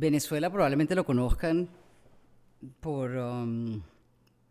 [0.00, 1.68] Venezuela probablemente lo conozcan
[2.80, 3.82] por, um,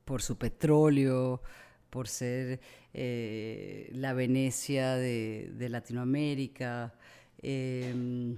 [0.06, 1.42] por su petróleo,
[1.90, 2.60] por ser
[2.94, 6.94] eh, la Venecia de, Latinoamérica,
[7.42, 8.38] em,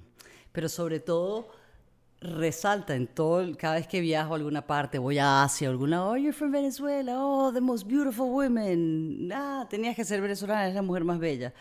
[0.54, 1.50] pero sobre todo
[2.22, 6.16] resalta en todo, cada vez que viajo a alguna parte, voy a Asia, alguna, oh,
[6.16, 10.82] you're from Venezuela, oh, the most beautiful women, ah, tenías que ser venezolana, es la
[10.82, 11.54] mujer más bella.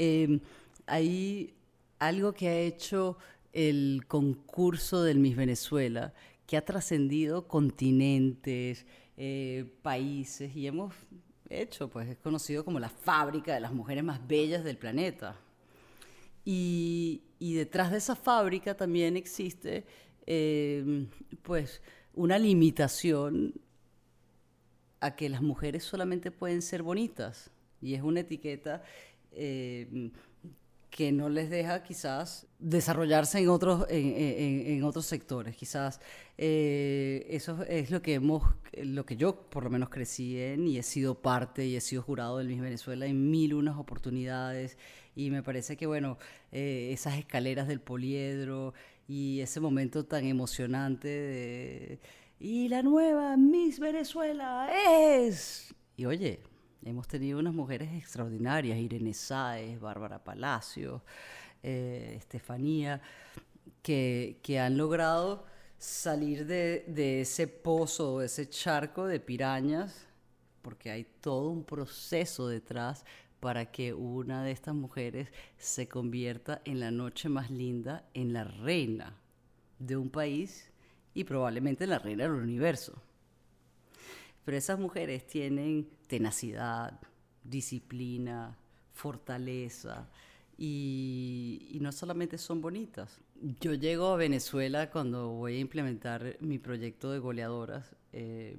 [0.00, 0.38] Eh,
[0.86, 1.54] hay
[1.98, 3.18] algo que ha hecho
[3.52, 6.14] el concurso del Miss Venezuela,
[6.46, 10.94] que ha trascendido continentes, eh, países, y hemos
[11.50, 15.34] hecho, pues es conocido como la fábrica de las mujeres más bellas del planeta.
[16.44, 19.84] Y, detrás de esa fábrica también existe,
[20.26, 21.08] eh,
[21.42, 21.82] pues,
[22.14, 23.52] una limitación
[25.00, 27.50] a que las mujeres solamente pueden ser bonitas.
[27.80, 28.82] Y es una etiqueta
[29.32, 30.10] eh,
[30.90, 35.54] que no les deja quizás desarrollarse en otros, en, otros sectores.
[35.54, 36.00] Quizás
[36.36, 40.78] eh, eso es lo que, hemos, lo que yo por lo menos crecí en y
[40.78, 44.76] he sido parte y he sido jurado del Miss Venezuela en mil unas oportunidades
[45.14, 46.16] y me parece que, bueno,
[46.52, 48.72] eh, esas escaleras del poliedro
[49.08, 52.00] y ese momento tan emocionante de...
[52.40, 55.74] Y la nueva Miss Venezuela es...
[55.96, 56.40] Y oye,
[56.88, 61.02] Hemos tenido unas mujeres extraordinarias, Irene Sáez, Bárbara Palacio,
[61.62, 63.02] eh, Estefanía,
[63.82, 65.44] que, que, han logrado
[65.76, 70.06] salir de, de ese pozo, de ese charco de pirañas,
[70.62, 73.04] porque hay todo un proceso detrás
[73.38, 75.28] para que una de estas mujeres
[75.58, 79.14] se convierta en la noche más linda, en la reina
[79.78, 80.72] de un país
[81.12, 83.02] y probablemente en la reina del universo.
[84.48, 86.98] Pero esas mujeres tienen tenacidad,
[87.44, 88.56] disciplina,
[88.94, 90.08] fortaleza
[90.56, 93.20] y, no solamente son bonitas.
[93.60, 98.56] Yo llego a Venezuela cuando voy a implementar mi proyecto de goleadoras eh,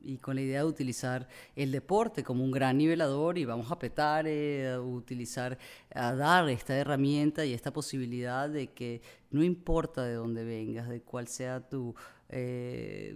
[0.00, 3.78] y con la idea de utilizar el deporte como un gran nivelador y vamos a
[3.78, 5.58] petar, eh, a utilizar,
[5.94, 11.02] a dar esta herramienta y esta posibilidad de que no importa de dónde vengas, de
[11.02, 11.94] cuál sea tu
[12.32, 13.14] eh,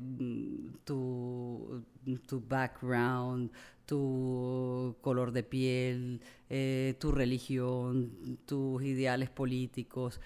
[0.84, 1.82] tu,
[2.26, 3.50] tu, background,
[3.86, 10.20] tu color de piel, eh, tu religión, tus ideales políticos.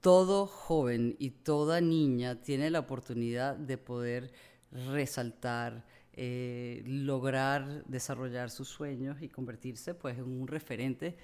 [0.00, 4.32] Todo joven y toda niña tiene la oportunidad de poder
[4.70, 11.16] resaltar, eh, lograr desarrollar sus sueños y convertirse pues, en un referente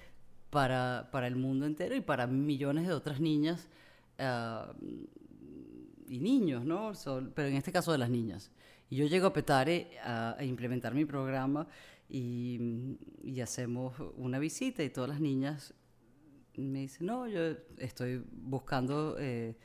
[0.49, 3.69] para, para el mundo entero y para millones de otras niñas
[4.19, 4.73] ah,
[6.07, 6.91] y niños, ¿no?
[7.33, 8.51] pero en este caso de las niñas.
[8.89, 11.67] Y yo llego a Petare a, implementar mi programa
[12.09, 15.73] y, y, hacemos una visita y todas las niñas
[16.57, 17.41] me dicen, no, yo
[17.77, 19.55] estoy buscando eh,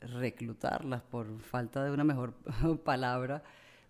[0.00, 2.34] reclutarlas por falta de una mejor
[2.84, 3.42] palabra.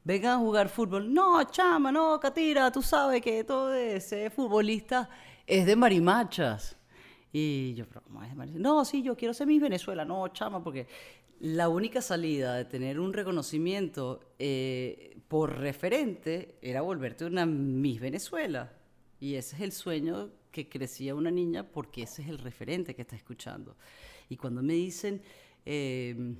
[0.05, 1.13] Vengan a jugar fútbol.
[1.13, 5.09] No, chama, no, Catira, tú sabes que todo ese futbolista
[5.47, 6.77] es de marimachas.
[7.33, 8.63] Y yo, pero ¿cómo es de marimachas?
[8.63, 10.05] No, sí, yo quiero ser mi Venezuela.
[10.05, 10.87] No, chama, porque
[11.44, 18.72] la única salida de tener un reconocimiento eh, por referente era volverte una Miss Venezuela.
[19.21, 23.03] Y ese es el sueño que crecía una niña porque ese es el referente que
[23.03, 23.77] está escuchando.
[24.31, 25.21] Y cuando me dicen
[25.66, 26.34] em,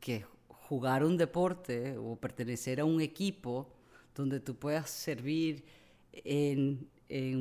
[0.00, 3.74] que jugar un deporte o pertenecer a un equipo
[4.14, 5.66] donde tú puedas servir
[6.12, 6.88] en,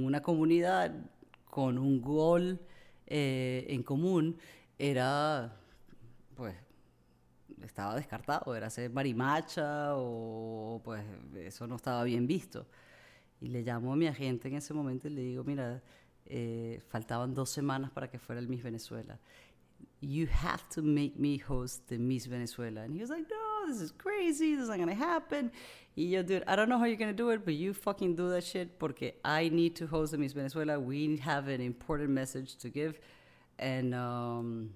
[0.04, 0.94] una comunidad
[1.46, 2.60] con un gol
[3.08, 4.36] eh, en común,
[4.78, 5.63] era
[6.36, 6.56] pues
[7.62, 11.04] estaba descartado, era ser marimacha o pues
[11.36, 12.66] eso no estaba bien visto.
[13.42, 15.82] Y le llamo a mi agente en ese momento y le digo, mira,
[16.26, 19.20] eh, faltaban dos semanas para que fuera el Miss Venezuela.
[20.00, 22.82] You have to make me host the Miss Venezuela.
[22.82, 25.52] And he was like, no, this is crazy, this is not going happen.
[25.96, 28.16] Y yo, dude, I don't know how you're going to do it, but you fucking
[28.16, 30.80] do that shit porque I need to host the Miss Venezuela.
[30.80, 33.00] We have an important message to give.
[33.60, 34.72] And um,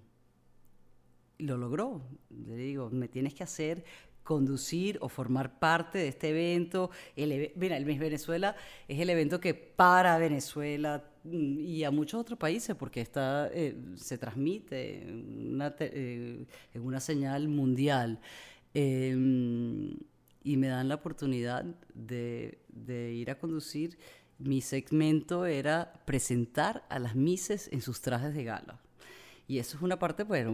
[1.39, 2.01] lo logró.
[2.29, 3.83] Le digo, me tienes que hacer
[4.27, 6.91] conducir o formar parte de este evento.
[7.15, 12.19] El, mira, el Miss Venezuela es el evento que para Venezuela mm, y a muchos
[12.19, 18.19] otros países, porque está, eh, se transmite eh, en una señal mundial.
[18.73, 19.97] Em,
[20.43, 21.63] y me dan la oportunidad
[21.93, 22.59] de,
[23.13, 23.97] ir a conducir
[24.39, 28.79] mi segmento era presentar a las Misses en sus trajes de gala.
[29.47, 30.45] Y eso es una parte, pues,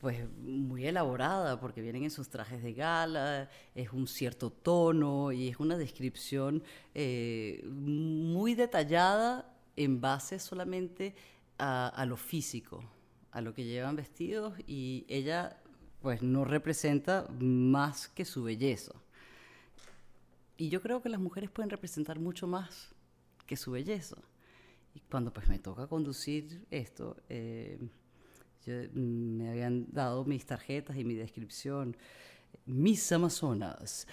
[0.00, 5.48] pues muy elaborada, porque vienen en sus trajes de gala, es un cierto tono y
[5.48, 6.62] es una descripción
[6.94, 11.14] eh, muy detallada en base solamente
[11.58, 12.84] a, lo físico,
[13.32, 15.60] a lo que llevan vestidos y ella
[16.00, 18.92] pues no representa más que su belleza.
[20.56, 22.94] Y yo creo que las mujeres pueden representar mucho más
[23.46, 24.16] que su belleza.
[24.94, 27.78] Y cuando pues me toca conducir esto, eh,
[28.94, 31.96] me habían dado mis tarjetas y mi descripción.
[32.66, 34.06] Miss Amazonas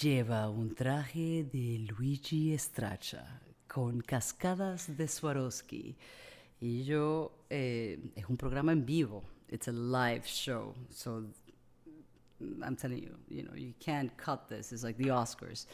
[0.00, 5.96] lleva un traje de Luigi Straccia con cascadas de Swarovski.
[6.60, 9.22] Y yo, eh, es un programa en vivo.
[9.50, 10.74] It's a live show.
[10.90, 11.24] So
[12.40, 14.72] I'm telling you, you know, you can't cut this.
[14.72, 15.66] It's like the Oscars.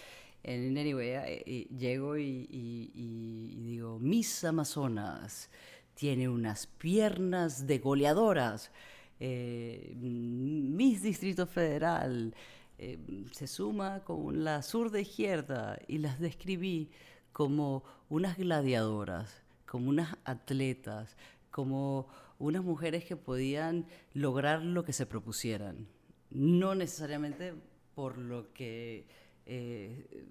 [0.45, 1.43] And anyway,
[1.75, 5.49] llego y, y, y, digo, Miss Amazonas
[5.95, 8.71] tiene unas piernas de goleadoras.
[9.21, 12.35] Eh, Miss Distrito Federal
[12.79, 12.99] eh,
[13.33, 16.91] se suma con la sur de izquierda y las describí
[17.33, 21.17] como unas gladiadoras, como unas atletas,
[21.51, 22.09] como
[22.39, 25.87] unas mujeres que podían lograr lo que se propusieran.
[26.31, 27.55] No necesariamente
[27.95, 29.07] por lo que
[29.47, 30.25] eh,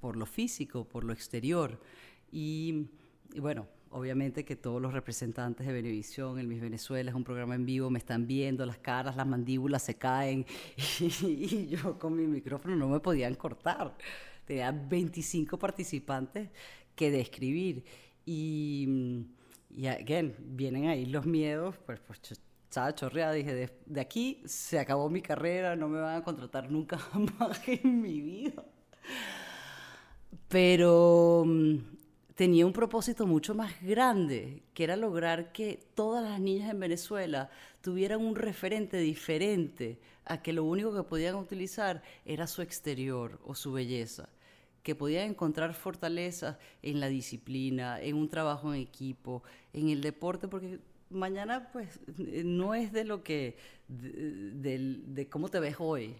[0.00, 1.78] por lo físico, por lo exterior.
[2.30, 2.86] Y,
[3.36, 7.66] bueno, obviamente que todos los representantes de Venevisión, el Miss Venezuela es un programa en
[7.66, 10.46] vivo, me están viendo las caras, las mandíbulas se caen
[11.00, 13.96] y, yo con mi micrófono no me podían cortar.
[14.44, 16.50] Tenía 25 participantes
[16.94, 17.84] que describir
[18.24, 19.26] y,
[19.76, 22.20] y again, vienen ahí los miedos, pues, pues
[22.70, 26.98] estaba chorreada, dije, de, aquí se acabó mi carrera, no me van a contratar nunca
[27.38, 28.64] más en mi vida.
[30.48, 31.78] Pero mm,
[32.40, 37.50] tenía un propósito mucho más grande, que era lograr que todas las niñas en Venezuela
[37.82, 43.54] tuvieran un referente diferente a que lo único que podían utilizar era su exterior o
[43.54, 44.30] su belleza
[44.82, 49.42] que podían encontrar fortaleza en la disciplina, en un trabajo en equipo,
[49.74, 55.60] en el deporte, porque mañana pues eh, no es de lo que, de, cómo te
[55.60, 56.16] ves hoy,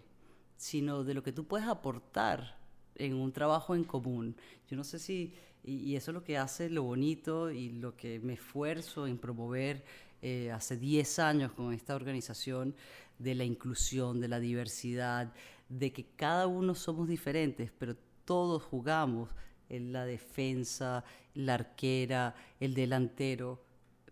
[0.55, 2.61] sino de lo que tú puedes aportar
[2.93, 4.35] en un trabajo en común.
[4.69, 5.33] Yo no sé si,
[5.63, 9.83] y, eso es lo que hace lo bonito y lo que me esfuerzo en promover
[10.21, 12.75] eh, hace 10 años con esta organización
[13.19, 15.33] de la inclusión, de la diversidad,
[15.69, 19.29] de que cada uno somos diferentes, pero todos jugamos
[19.69, 21.03] en la defensa,
[21.33, 23.71] la arquera, el delantero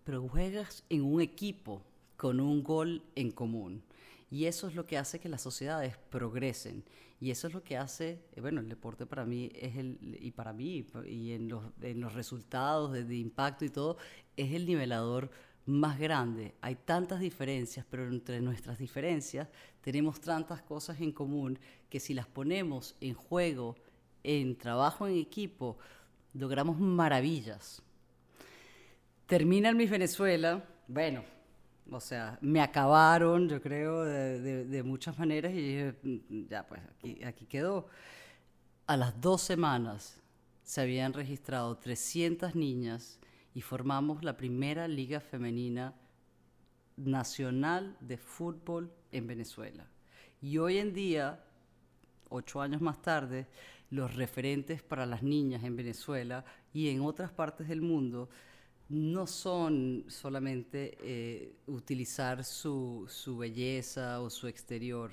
[0.09, 1.83] pero juegas en un equipo
[2.17, 3.83] con un gol en común.
[4.31, 6.83] Y eso es lo que hace que las sociedades progresen.
[7.21, 10.31] Y eso es lo que hace, eh, bueno, el deporte para mí es el, y
[10.31, 13.97] para mí, y en los, en los resultados de, de, impacto y todo,
[14.37, 15.29] es el nivelador
[15.65, 16.55] más grande.
[16.61, 19.49] Hay tantas diferencias, pero entre nuestras diferencias
[19.81, 23.75] tenemos tantas cosas en común que si las ponemos en juego,
[24.23, 25.77] en trabajo en equipo,
[26.33, 27.81] logramos maravillas.
[29.25, 31.23] Termina el Miss Venezuela, bueno,
[31.91, 37.45] o sea, me acabaron, yo creo, de, muchas maneras y mm, ya, pues aquí, aquí
[37.45, 37.87] quedó.
[38.87, 40.19] A las dos semanas
[40.63, 43.19] se habían registrado 300 niñas
[43.53, 45.93] y formamos la primera liga femenina
[46.97, 49.87] nacional de fútbol en Venezuela.
[50.41, 51.43] Y hoy en día,
[52.29, 53.47] ocho años más tarde,
[53.89, 58.29] los referentes para las niñas en Venezuela y en otras partes del mundo
[58.89, 63.07] no son solamente eh, utilizar su,
[63.39, 65.11] belleza o su exterior,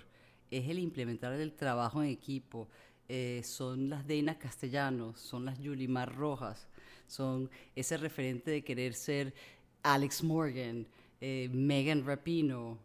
[0.51, 2.69] es el implementar el trabajo en equipo.
[3.09, 6.67] Eh, son las Deina Castellanos, son las Yulimar Rojas,
[7.07, 9.35] son ese referente de querer ser
[9.83, 10.87] Alex Morgan,
[11.21, 12.79] eh, Megan Rapino,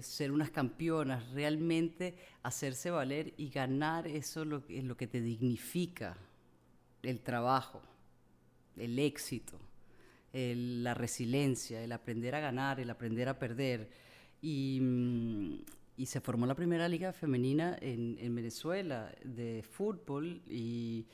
[0.00, 6.16] ser unas campeonas, realmente hacerse valer y ganar eso es lo que te dignifica
[7.02, 7.82] el trabajo,
[8.78, 9.60] el éxito
[10.32, 13.88] la resiliencia, el aprender a ganar, el aprender a perder.
[14.40, 15.54] Y, mm,
[15.98, 21.06] y se formó la primera liga femenina en, en Venezuela de fútbol y,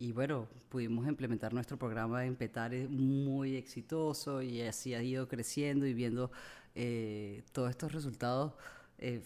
[0.00, 5.86] y, bueno, pudimos implementar nuestro programa en Petare muy exitoso y así ha ido creciendo
[5.86, 6.32] y viendo
[6.74, 8.54] eh, todos estos resultados
[8.98, 9.22] eh,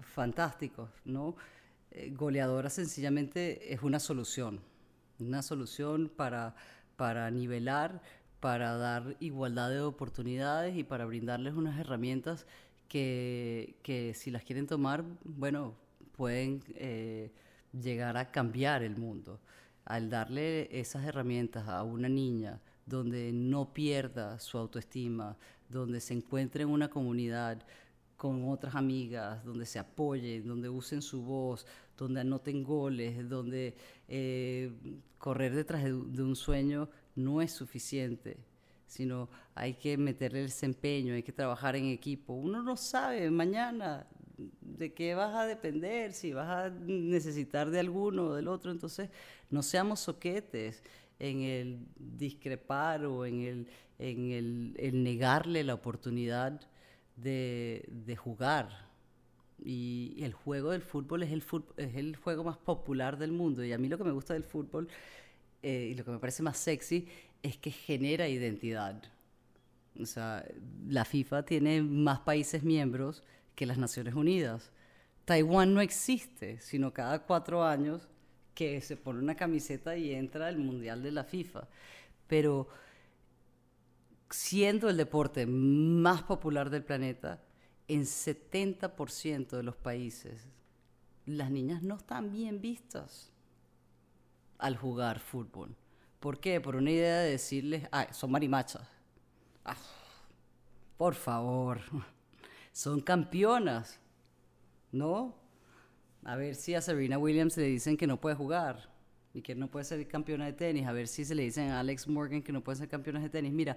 [0.00, 1.36] fantásticos, ¿no?
[1.92, 4.60] Eh, goleadora sencillamente es una solución,
[5.20, 6.56] una solución para,
[6.96, 8.02] para nivelar
[8.44, 12.44] para dar igualdad de oportunidades y para brindarles unas herramientas
[12.88, 15.72] que, que si las quieren tomar, bueno,
[16.14, 17.32] pueden eh,
[17.72, 19.40] llegar a cambiar el mundo.
[19.86, 25.38] al darle esas herramientas a una niña donde no pierda su autoestima,
[25.70, 27.62] donde se encuentre en una comunidad
[28.18, 33.74] con otras amigas, donde se apoyen, donde usen su voz, donde anoten goles, donde
[34.06, 34.70] eh,
[35.16, 38.38] correr detrás de, un sueño no es suficiente,
[38.86, 42.34] sino hay que meterle el desempeño, hay que trabajar en equipo.
[42.34, 44.06] Uno no sabe mañana
[44.36, 49.10] de qué vas a depender, si vas a necesitar de alguno o del otro, entonces
[49.50, 50.82] no seamos soquetes
[51.18, 53.68] en el discrepar o en el,
[53.98, 54.30] en
[54.76, 56.60] el, negarle la oportunidad
[57.16, 58.90] de, de jugar.
[59.64, 61.44] Y, el juego del fútbol es el,
[61.76, 63.64] es el juego más popular del mundo.
[63.64, 64.88] Y a mí lo que me gusta del fútbol
[65.64, 67.08] eh, y lo que me parece más sexy
[67.42, 69.02] es que genera identidad.
[69.98, 70.44] O sea,
[70.86, 73.22] la FIFA tiene más países miembros
[73.54, 74.72] que las Naciones Unidas.
[75.24, 78.08] Taiwán no existe, sino cada cuatro años
[78.54, 81.66] que se pone una camiseta y entra al Mundial de la FIFA.
[82.26, 82.68] Pero
[84.28, 87.42] siendo el deporte más popular del planeta,
[87.88, 90.46] en 70% de los países
[91.26, 93.33] las niñas no están bien vistas
[94.58, 95.74] al jugar fútbol.
[96.20, 96.60] ¿Por qué?
[96.60, 98.88] Por una idea de decirles, ah, son marimachas.
[99.64, 99.76] Ah,
[100.96, 101.80] por favor,
[102.72, 104.00] son campeonas,
[104.92, 105.34] ¿no?
[106.24, 108.88] A ver si a Serena Williams le dicen que no puede jugar
[109.34, 110.86] y que no puede ser campeona de tenis.
[110.86, 113.28] A ver si se le dicen a Alex Morgan que no puede ser campeona de
[113.28, 113.52] tenis.
[113.52, 113.76] Mira,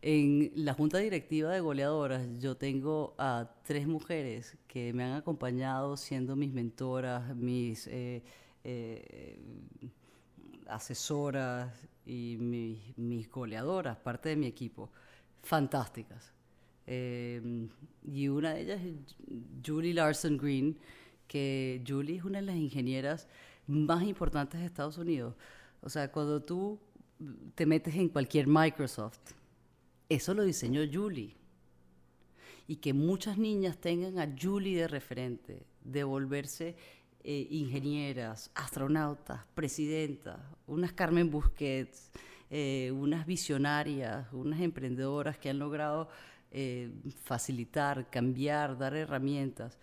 [0.00, 5.96] en la junta directiva de goleadoras yo tengo a tres mujeres que me han acompañado
[5.96, 8.22] siendo mis mentoras, mis eh,
[8.62, 9.40] eh,
[10.68, 11.72] asesoras
[12.06, 14.90] y mis, goleadoras, parte de mi equipo.
[15.42, 16.32] Fantásticas.
[16.86, 17.68] Eh,
[18.04, 19.16] y una de ellas es
[19.64, 20.78] Julie Larson Green,
[21.26, 23.28] que Julie es una de las ingenieras
[23.66, 25.34] más importantes de Estados Unidos.
[25.82, 26.78] O sea, cuando tú
[27.54, 29.20] te metes en cualquier Microsoft,
[30.08, 31.36] eso lo diseñó Julie.
[32.66, 36.76] Y que muchas niñas tengan a Julie de referente, de volverse
[37.24, 42.10] eh, ingenieras, astronautas, presidentas, unas Carmen Busquets,
[42.50, 46.08] eh, unas visionarias, unas emprendedoras que han logrado
[46.50, 46.90] eh,
[47.24, 49.78] facilitar, cambiar, dar herramientas.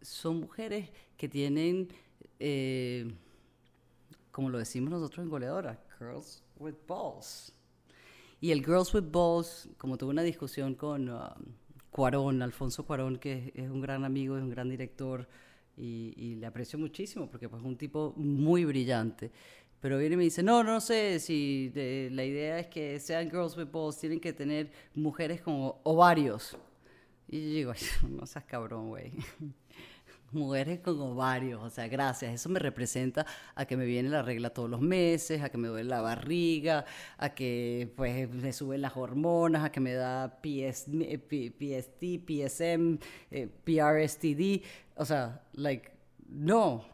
[0.00, 1.88] Son mujeres que tienen,
[4.32, 7.52] como lo decimos nosotros en Goleadora, girls with balls.
[8.42, 11.20] Y el Girls with Balls, como tuve una discusión con um,
[11.92, 15.28] Cuarón, Alfonso Cuarón, que es un gran amigo, es un gran director,
[15.76, 19.30] y, le aprecio muchísimo porque pues, es un tipo muy brillante.
[19.80, 23.56] Pero viene y me dice, no, no sé si la idea es que sean girls
[23.56, 26.56] with balls, tienen que tener mujeres como ovarios.
[27.28, 27.72] Y yo digo,
[28.08, 29.12] no seas cabrón, güey.
[30.32, 34.50] mujeres con ovarios, o sea, gracias, eso me representa a que me viene la regla
[34.50, 36.84] todos los meses, a que me duele la barriga,
[37.18, 42.98] a que pues me suben las hormonas, a que me da PS, PST, PSM,
[43.30, 44.64] eh, PRSTD,
[44.96, 45.90] o sea, like,
[46.28, 46.84] no.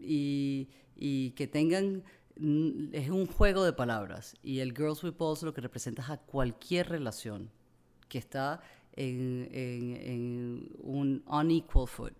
[0.00, 2.02] Y, y que tengan,
[2.92, 6.18] es un juego de palabras, y el Girls with Balls lo que representa es a
[6.18, 7.50] cualquier relación
[8.08, 8.60] que está
[8.94, 12.14] en, un unequal foot.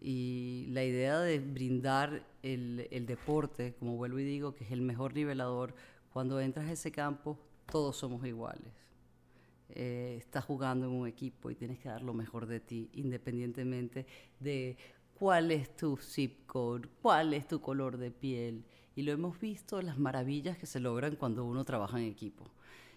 [0.00, 5.14] Y la idea de brindar el, deporte, como vuelvo y digo, que es el mejor
[5.14, 5.74] nivelador,
[6.12, 7.38] cuando entras a ese campo,
[7.70, 8.72] todos somos iguales.
[9.70, 14.06] Eh, estás jugando en un equipo y tienes que dar lo mejor de ti, independientemente
[14.38, 14.76] de
[15.18, 18.64] cuál es tu zip code, cuál es tu color de piel.
[18.94, 22.44] Y lo hemos visto, las maravillas que se logran cuando uno trabaja en equipo.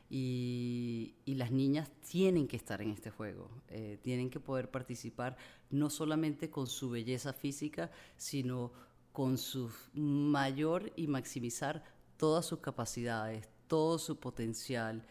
[0.09, 5.37] Y, las niñas tienen que estar en este juego, eh, tienen que poder participar
[5.69, 8.73] no solamente con su belleza física, sino
[9.13, 11.83] con su mayor y maximizar
[12.17, 15.05] todas sus capacidades, todo su potencial.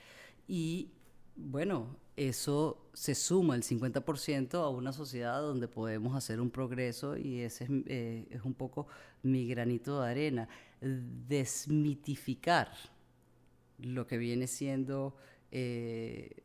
[0.46, 0.90] Y
[1.34, 7.40] bueno, eso se suma el 50% a una sociedad donde podemos hacer un progreso y
[7.40, 8.88] ese es, eh, es un poco
[9.22, 10.48] mi granito de arena,
[10.80, 12.72] desmitificar
[13.78, 15.16] lo que viene siendo
[15.50, 16.42] eh,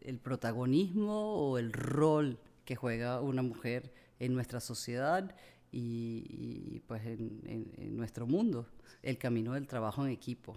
[0.00, 5.34] el protagonismo o el rol que juega una mujer en nuestra sociedad
[5.72, 8.68] y, pues en, nuestro mundo,
[9.02, 10.56] el camino del trabajo en equipo.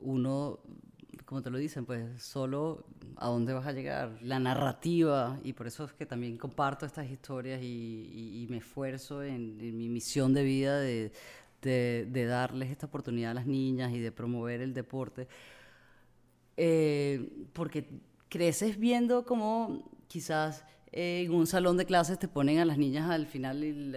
[0.00, 0.60] Uno,
[1.24, 2.84] como te lo dicen, pues solo
[3.16, 7.10] a dónde vas a llegar, la narrativa, y por eso es que también comparto estas
[7.10, 11.12] historias y, me esfuerzo en mi misión de vida de,
[11.62, 15.28] de, darles esta oportunidad a las niñas y de promover el deporte,
[16.56, 17.88] eh, porque
[18.28, 23.26] creces viendo cómo quizás en un salón de clases te ponen a las niñas al
[23.26, 23.96] final y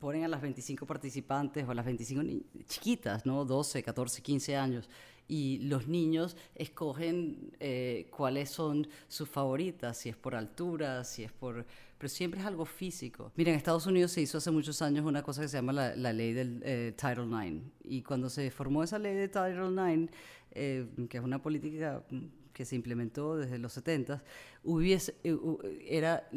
[0.00, 2.22] ponen a las 25 participantes o a las 25
[2.66, 3.44] chiquitas, ¿no?
[3.44, 4.88] 12, 14, 15 años.
[5.28, 11.32] Y los niños escogen eh, cuáles son sus favoritas, si es por altura, si es
[11.32, 11.66] por...
[12.02, 13.30] Pero siempre es algo físico.
[13.36, 16.12] Mira, en Estados Unidos se hizo hace muchos años una cosa que se llama la,
[16.12, 17.62] ley del eh, Title IX.
[17.84, 20.12] Y cuando se formó esa ley de Title IX,
[20.50, 22.04] eh, que es una política
[22.52, 24.20] que se implementó desde los 70,
[24.64, 25.38] hubiese, eh,
[25.86, 26.28] era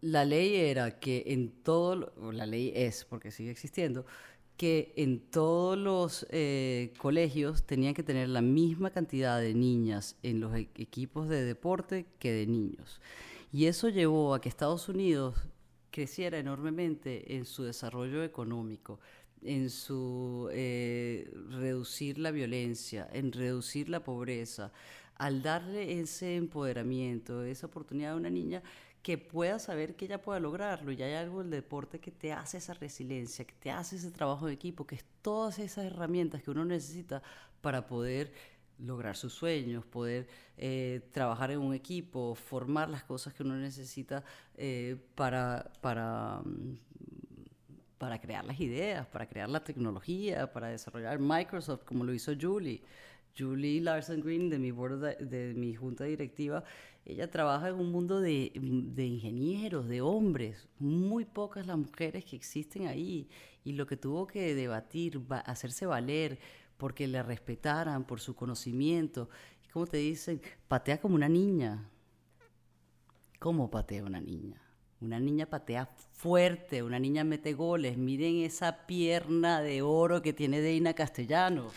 [0.00, 4.06] la ley era que en todo, la ley es, porque sigue existiendo,
[4.58, 10.40] que en todos los eh, colegios tenían que tener la misma cantidad de niñas en
[10.40, 13.00] los e-, equipos de deporte que de niños.
[13.52, 15.36] Y eso llevó a que Estados Unidos
[15.92, 18.98] creciera enormemente en su desarrollo económico,
[19.42, 24.72] en su eh, reducir la violencia, en reducir la pobreza,
[25.14, 28.62] al darle ese empoderamiento, esa oportunidad a una niña
[29.02, 30.92] que pueda saber que ella pueda lograrlo.
[30.92, 34.46] Y hay algo del deporte que te hace esa resiliencia, que te hace ese trabajo
[34.46, 37.22] de equipo, que es todas esas herramientas que uno necesita
[37.60, 38.32] para poder
[38.78, 44.24] lograr sus sueños, poder eh, trabajar en un equipo, formar las cosas que uno necesita
[44.56, 46.78] eh, para, para, mm,
[47.98, 52.82] para crear las ideas, para crear la tecnología, para desarrollar Microsoft, como lo hizo Julie.
[53.36, 56.64] Julie Larson Green, de mi, de, mi junta directiva,
[57.04, 62.36] ella trabaja en un mundo de, de, ingenieros, de hombres, muy pocas las mujeres que
[62.36, 63.28] existen ahí,
[63.64, 66.38] y lo que tuvo que debatir, hacerse valer,
[66.76, 69.28] porque le respetaran por su conocimiento.
[69.72, 70.40] ¿Cómo te dicen?
[70.68, 71.90] Patea como una niña.
[73.38, 74.62] ¿Cómo patea una niña?
[75.00, 77.96] Una niña patea fuerte, una niña mete goles.
[77.96, 81.72] Miren esa pierna de oro que tiene Deina Castellanos.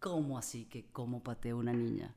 [0.00, 2.14] ¿Cómo así que cómo patea una niña?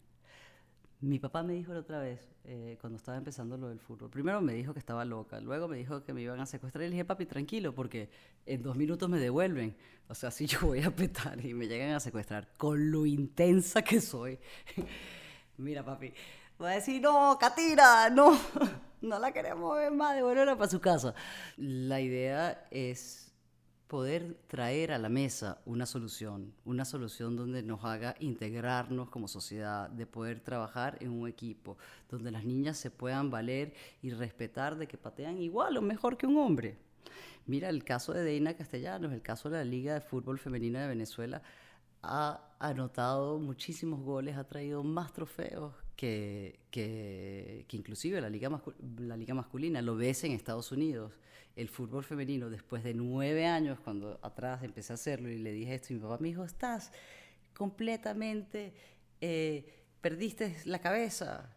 [1.05, 4.41] Mi papá me dijo la otra vez, eh, cuando estaba empezando lo del fútbol, primero
[4.41, 6.93] me dijo que estaba loca, luego me dijo que me iban a secuestrar y le
[6.93, 8.09] dije, papi, tranquilo, porque
[8.47, 9.75] en dos minutos me devuelven.
[10.07, 13.83] O sea, si yo voy a petar y me llegan a secuestrar, con lo intensa
[13.83, 14.39] que soy.
[15.57, 16.11] Mira, papi,
[16.57, 18.35] voy a decir, no, Katira, no,
[19.01, 21.13] no la queremos ver más, devuélvela para su casa.
[21.57, 23.24] La idea es
[23.87, 29.89] poder traer a la mesa una solución, una solución donde nos haga integrarnos como sociedad,
[29.89, 31.77] de poder trabajar en un equipo,
[32.09, 36.25] donde las niñas se puedan valer y respetar de que patean igual o mejor que
[36.27, 36.77] un hombre.
[37.45, 40.87] Mira el caso de Deina Castellanos, el caso de la Liga de Fútbol Femenina de
[40.87, 41.43] Venezuela,
[42.01, 48.49] ha anotado muchísimos goles, ha traído más trofeos que, que, inclusive la liga,
[48.97, 49.81] la liga masculina.
[49.81, 51.13] Lo ves en Estados Unidos.
[51.55, 55.75] El fútbol femenino, después de nueve años, cuando atrás empecé a hacerlo y le dije
[55.75, 56.91] esto, mi papá me dijo, estás
[57.53, 58.73] completamente,
[59.21, 59.65] eh,
[60.01, 61.55] perdiste la cabeza.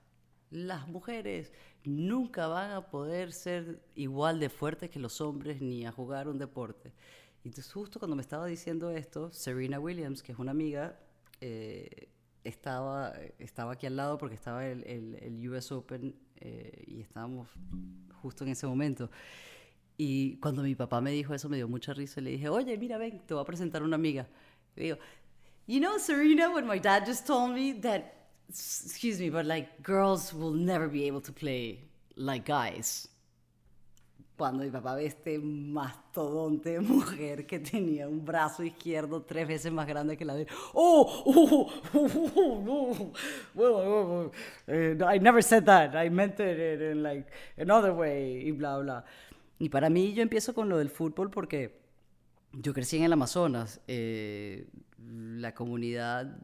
[0.51, 1.53] Las mujeres
[1.85, 6.39] nunca van a poder ser igual de fuertes que los hombres ni a jugar un
[6.39, 6.93] deporte.
[7.45, 10.99] Y justo cuando me estaba diciendo esto, Serena Williams, que es una amiga,
[11.41, 12.09] eh,
[12.45, 17.49] estaba, estaba aquí al lado porque estaba el, el, US Open eh, y estábamos
[18.23, 19.11] justo en ese momento.
[19.97, 22.77] Y cuando mi papá me dijo eso me dio mucha risa y le dije, oye,
[22.79, 24.27] mira, ven, te voy a presentar una amiga.
[24.77, 24.99] Y digo,
[25.67, 28.03] you know, Serena, when my dad just told me that,
[28.49, 33.09] excuse me, but like girls will never be able to play like guys
[34.39, 39.73] cuando mi papá ve este mastodonte de mujer que tenía un brazo izquierdo tres veces
[39.73, 43.13] más grande que la de oh, oh, oh, oh
[43.55, 44.31] well,
[44.69, 47.27] uh, I never said that I meant it in like
[47.59, 49.05] another way y bla bla.
[49.59, 51.81] Y para mí yo empiezo con lo del fútbol porque
[52.53, 56.39] yo crecí en el Amazonas eh, la comunidad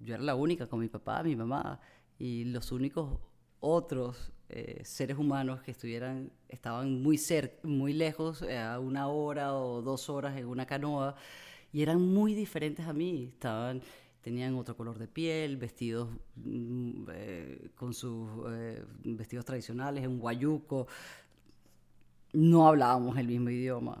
[0.00, 1.80] yo era la única con mi papá mi mamá
[2.18, 3.20] y los únicos
[3.60, 7.18] otros eh, seres humanos que estuvieran, estaban muy,
[7.62, 11.16] muy lejos, eh, a una hora o dos horas en una canoa,
[11.72, 13.30] y eran muy diferentes a mí.
[13.32, 13.80] Estaban,
[14.20, 18.28] tenían otro color de piel, vestidos mm, eh, con sus
[19.04, 20.86] vestidos tradicionales, en guayuco.
[22.34, 23.98] No hablábamos el mismo idioma.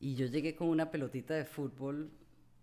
[0.00, 2.10] Y yo llegué con una pelotita de fútbol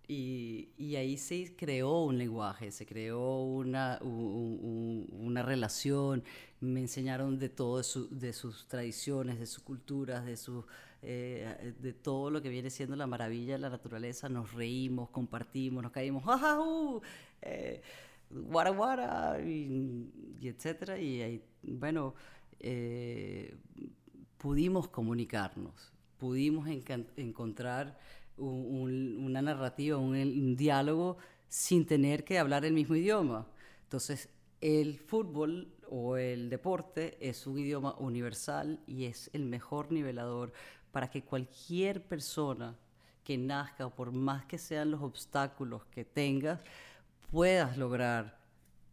[0.08, 6.24] y, y, ahí se creó un lenguaje, se creó una, una relación,
[6.60, 10.66] me enseñaron de todo, de, de, sus tradiciones, de sus culturas, de, su,
[11.02, 15.84] eh, de todo lo que viene siendo la maravilla de la naturaleza, nos reímos, compartimos,
[15.84, 16.60] nos caímos, ¡jaja!
[16.60, 17.02] Uh,
[17.42, 17.82] eh,
[18.30, 20.10] guara, guara, y,
[20.42, 22.14] y, etcétera, y ahí, bueno,
[22.60, 23.56] eh,
[24.38, 26.68] pudimos comunicarnos, pudimos
[27.18, 27.98] encontrar
[28.38, 31.18] una narrativa, un, diálogo
[31.48, 33.48] sin tener que hablar el mismo idioma.
[33.84, 34.30] Entonces,
[34.62, 40.52] el fútbol o el deporte es un idioma universal y es el mejor nivelador
[40.92, 42.76] para que cualquier persona
[43.24, 46.60] que nazca, por más que sean los obstáculos que tengas,
[47.32, 48.38] puedas lograr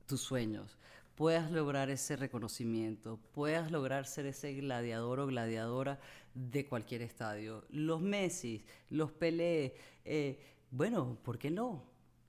[0.06, 0.78] tus sueños,
[1.14, 6.00] puedas lograr ese reconocimiento, puedas lograr ser ese gladiador o gladiadora
[6.34, 7.64] de cualquier estadio.
[7.70, 10.38] Los Messi, los Pelé, eh,
[10.70, 11.82] bueno, ¿por qué no?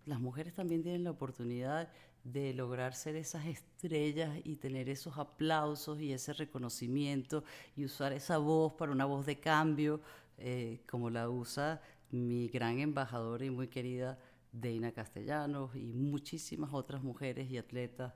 [0.05, 1.91] Las mujeres también tienen la oportunidad
[2.23, 7.43] de lograr ser esas estrellas y tener esos aplausos y ese reconocimiento
[7.75, 10.01] y usar esa voz para una voz de cambio,
[10.37, 14.19] eh, como la usa mi gran embajadora y muy querida
[14.51, 18.13] Deina Castellanos y muchísimas otras mujeres y atletas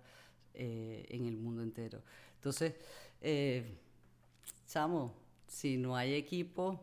[0.54, 2.04] eh, en el mundo entero.
[2.36, 2.76] Entonces,
[4.68, 6.80] chamo, si no hay equipo,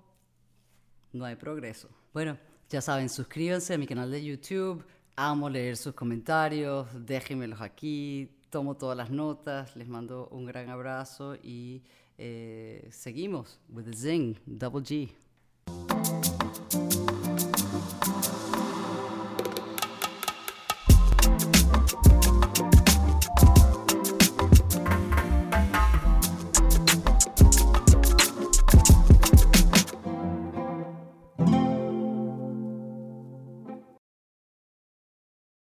[1.13, 1.89] no hay progreso.
[2.13, 4.85] Bueno, ya saben, suscríbanse a mi canal de YouTube
[5.17, 11.37] Amo leer sus comentarios, déjenmelos aquí, tomo todas las notas, les mando un gran abrazo
[11.43, 11.83] y
[12.17, 15.11] eh, seguimos with the Zing, Double G.